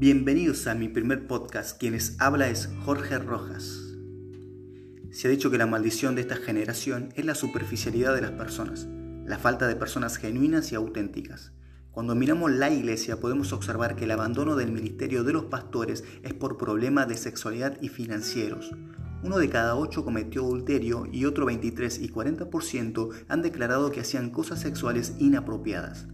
[0.00, 1.76] Bienvenidos a mi primer podcast.
[1.76, 3.80] Quienes habla es Jorge Rojas.
[5.10, 8.86] Se ha dicho que la maldición de esta generación es la superficialidad de las personas,
[9.26, 11.50] la falta de personas genuinas y auténticas.
[11.90, 16.32] Cuando miramos la iglesia podemos observar que el abandono del ministerio de los pastores es
[16.32, 18.70] por problemas de sexualidad y financieros.
[19.24, 24.30] Uno de cada ocho cometió adulterio y otro 23 y 40% han declarado que hacían
[24.30, 26.06] cosas sexuales inapropiadas.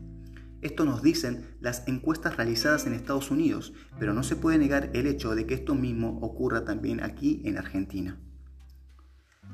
[0.65, 5.07] Esto nos dicen las encuestas realizadas en Estados Unidos, pero no se puede negar el
[5.07, 8.19] hecho de que esto mismo ocurra también aquí en Argentina.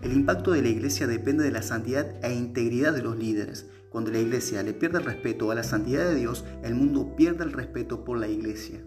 [0.03, 3.67] El impacto de la iglesia depende de la santidad e integridad de los líderes.
[3.91, 7.43] Cuando la iglesia le pierde el respeto a la santidad de Dios, el mundo pierde
[7.43, 8.85] el respeto por la iglesia.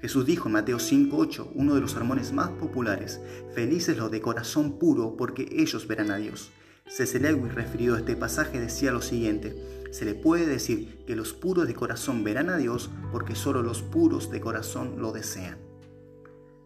[0.00, 3.20] Jesús dijo en Mateo 5.8, uno de los sermones más populares,
[3.54, 6.50] Felices los de corazón puro, porque ellos verán a Dios.
[6.88, 7.20] C.C.
[7.20, 11.66] Lewis, referido a este pasaje, decía lo siguiente, se le puede decir que los puros
[11.66, 15.58] de corazón verán a Dios porque solo los puros de corazón lo desean.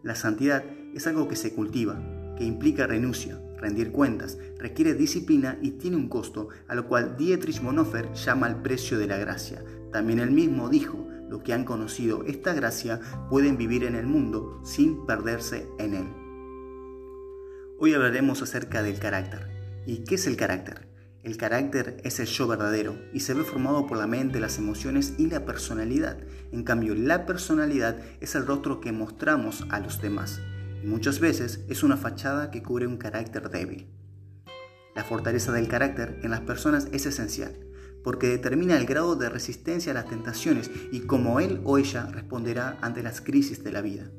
[0.03, 0.63] La santidad
[0.95, 2.01] es algo que se cultiva,
[2.37, 7.61] que implica renuncia, rendir cuentas, requiere disciplina y tiene un costo, a lo cual Dietrich
[7.61, 9.63] Bonhoeffer llama el precio de la gracia.
[9.91, 14.59] También él mismo dijo, los que han conocido esta gracia pueden vivir en el mundo
[14.63, 16.07] sin perderse en él.
[17.77, 19.47] Hoy hablaremos acerca del carácter.
[19.85, 20.90] ¿Y qué es el carácter?
[21.23, 25.13] El carácter es el yo verdadero y se ve formado por la mente, las emociones
[25.19, 26.17] y la personalidad.
[26.51, 30.41] En cambio, la personalidad es el rostro que mostramos a los demás
[30.83, 33.87] y muchas veces es una fachada que cubre un carácter débil.
[34.95, 37.55] La fortaleza del carácter en las personas es esencial
[38.03, 42.79] porque determina el grado de resistencia a las tentaciones y cómo él o ella responderá
[42.81, 44.09] ante las crisis de la vida.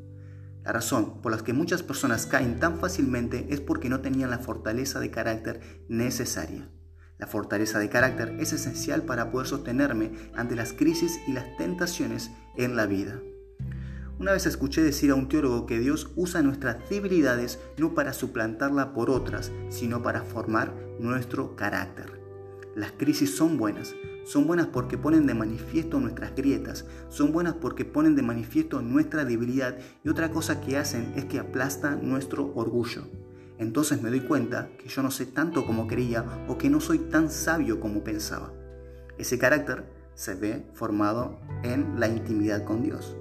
[0.62, 4.38] La razón por la que muchas personas caen tan fácilmente es porque no tenían la
[4.38, 6.68] fortaleza de carácter necesaria.
[7.22, 12.32] La fortaleza de carácter es esencial para poder sostenerme ante las crisis y las tentaciones
[12.56, 13.20] en la vida.
[14.18, 18.92] Una vez escuché decir a un teólogo que Dios usa nuestras debilidades no para suplantarla
[18.92, 22.20] por otras, sino para formar nuestro carácter.
[22.74, 23.94] Las crisis son buenas,
[24.24, 29.24] son buenas porque ponen de manifiesto nuestras grietas, son buenas porque ponen de manifiesto nuestra
[29.24, 33.04] debilidad y otra cosa que hacen es que aplastan nuestro orgullo.
[33.62, 36.98] Entonces me doy cuenta que yo no sé tanto como creía o que no soy
[36.98, 38.52] tan sabio como pensaba.
[39.18, 39.84] Ese carácter
[40.14, 43.16] se ve formado en la intimidad con Dios.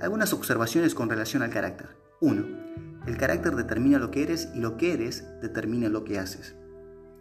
[0.00, 1.88] Algunas observaciones con relación al carácter.
[2.20, 2.46] 1.
[3.08, 6.54] El carácter determina lo que eres y lo que eres determina lo que haces.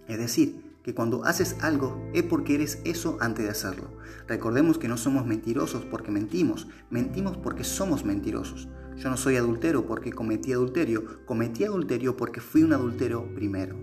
[0.08, 3.98] Es decir, que cuando haces algo es porque eres eso antes de hacerlo.
[4.28, 8.68] Recordemos que no somos mentirosos porque mentimos, mentimos porque somos mentirosos.
[8.98, 13.78] Yo no soy adultero porque cometí adulterio, cometí adulterio porque fui un adultero primero.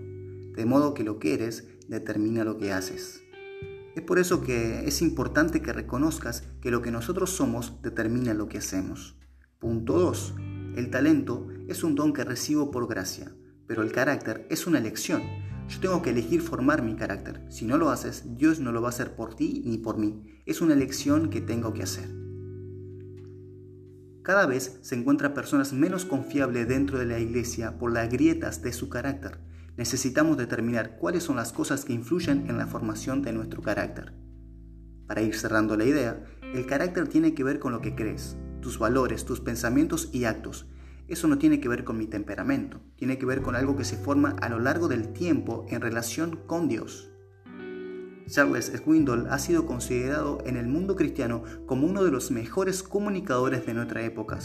[0.53, 3.23] De modo que lo que eres determina lo que haces.
[3.95, 8.47] Es por eso que es importante que reconozcas que lo que nosotros somos determina lo
[8.47, 9.17] que hacemos.
[9.59, 10.35] Punto 2.
[10.75, 13.33] El talento es un don que recibo por gracia,
[13.67, 15.21] pero el carácter es una elección
[15.67, 17.41] yo tengo que elegir formar mi carácter.
[17.49, 20.41] Si no lo haces, Dios no lo va a hacer por ti ni por mí.
[20.45, 22.24] Es una elección que tengo que hacer.
[24.25, 28.73] Cada vez se encuentran personas menos confiables dentro de la iglesia por las grietas de
[28.73, 29.37] su carácter.
[29.77, 34.15] Necesitamos determinar cuáles son las cosas que influyen en la formación de nuestro carácter.
[35.05, 36.25] Para ir cerrando la idea,
[36.55, 40.65] el carácter tiene que ver con lo que crees, tus valores, tus pensamientos y actos,
[41.07, 43.95] eso no tiene que ver con mi temperamento, tiene que ver con algo que se
[43.95, 47.14] forma a lo largo del tiempo en relación con Dios.
[48.27, 53.65] Charles Swindoll ha sido considerado en el mundo cristiano como uno de los mejores comunicadores
[53.65, 54.39] de nuestra época.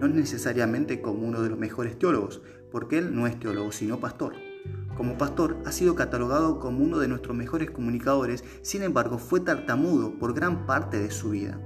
[0.00, 4.34] No necesariamente como uno de los mejores teólogos, porque él no es teólogo, sino pastor.
[4.96, 10.18] Como pastor ha sido catalogado como uno de nuestros mejores comunicadores, sin embargo fue tartamudo
[10.18, 11.60] por gran parte de su vida.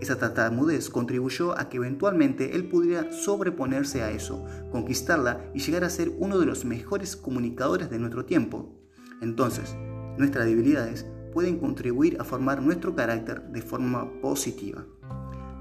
[0.00, 5.90] Esa tartamudez contribuyó a que eventualmente él pudiera sobreponerse a eso, conquistarla y llegar a
[5.90, 8.78] ser uno de los mejores comunicadores de nuestro tiempo.
[9.20, 9.76] Entonces,
[10.18, 14.84] nuestras debilidades pueden contribuir a formar nuestro carácter de forma positiva.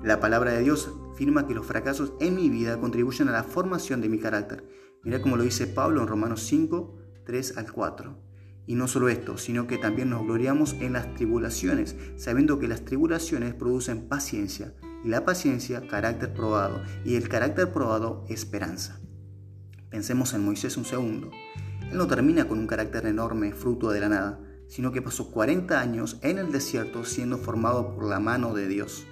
[0.04, 4.01] La palabra de Dios afirma que los fracasos en mi vida contribuyen a la formación
[4.01, 4.63] de mi carácter.
[5.04, 8.18] Mira como lo dice Pablo en Romanos 5, 3 al 4.
[8.68, 12.83] Y no solo esto, sino que también nos gloriamos en las tribulaciones, sabiendo que las
[12.83, 14.74] tribulaciones producen paciencia,
[15.04, 19.00] y la paciencia carácter probado, y el carácter probado esperanza.
[19.89, 21.31] Pensemos en Moisés un segundo.
[21.89, 25.80] Él no termina con un carácter enorme, fruto de la nada, sino que pasó 40
[25.80, 29.06] años en el desierto siendo formado por la mano de Dios.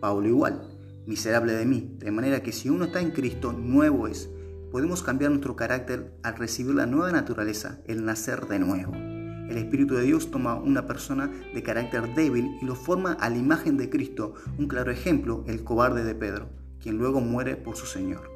[0.00, 0.62] Pablo igual,
[1.06, 4.28] miserable de mí, de manera que si uno está en Cristo, nuevo es.
[4.70, 8.92] Podemos cambiar nuestro carácter al recibir la nueva naturaleza, el nacer de nuevo.
[8.94, 13.38] El Espíritu de Dios toma una persona de carácter débil y lo forma a la
[13.38, 16.50] imagen de Cristo, un claro ejemplo, el cobarde de Pedro,
[16.82, 18.30] quien luego muere por su Señor.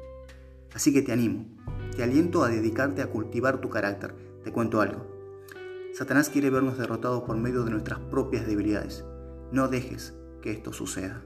[0.73, 1.45] Así que te animo,
[1.95, 4.15] te aliento a dedicarte a cultivar tu carácter.
[4.43, 5.12] Te cuento algo,
[5.93, 9.05] Satanás quiere vernos derrotados por medio de nuestras propias debilidades.
[9.51, 11.23] No dejes que esto suceda.